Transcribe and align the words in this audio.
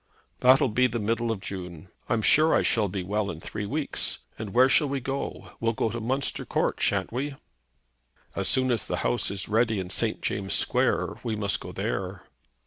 "That'll 0.39 0.69
be 0.69 0.87
the 0.87 0.97
middle 0.97 1.29
of 1.31 1.41
June. 1.41 1.89
I'm 2.09 2.23
sure 2.23 2.55
I 2.55 2.63
shall 2.63 2.87
be 2.89 3.03
well 3.03 3.29
in 3.29 3.39
three 3.39 3.67
weeks. 3.67 4.17
And 4.39 4.51
where 4.51 4.67
shall 4.67 4.89
we 4.89 4.99
go? 4.99 5.51
We'll 5.59 5.73
go 5.73 5.91
to 5.91 5.99
Munster 6.01 6.43
Court, 6.43 6.81
shan't 6.81 7.13
we?" 7.13 7.35
"As 8.35 8.47
soon 8.47 8.71
as 8.71 8.83
the 8.87 8.97
house 9.05 9.29
is 9.29 9.47
ready 9.47 9.79
in 9.79 9.91
St. 9.91 10.19
James' 10.23 10.55
Square, 10.55 11.17
we 11.21 11.35
must 11.35 11.59
go 11.59 11.71
there." 11.71 12.23